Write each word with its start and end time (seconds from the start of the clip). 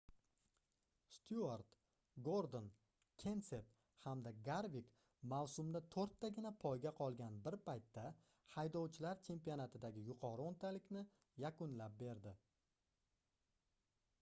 styuart 1.15 1.73
gordon 2.27 2.69
kenset 3.23 3.75
hamda 4.05 4.31
garvik 4.47 4.87
mavsumda 5.35 5.81
toʻrttagina 5.97 6.53
poyga 6.65 6.93
qolgan 7.01 7.37
bir 7.49 7.57
paytda 7.69 8.07
haydovchilar 8.55 9.21
chempionatidagi 9.29 10.07
yuqori 10.09 10.47
oʻntalikni 10.49 11.05
yakunlab 11.45 12.01
berdi 12.03 12.35